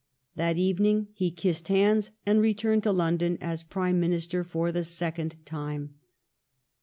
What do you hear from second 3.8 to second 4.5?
Minister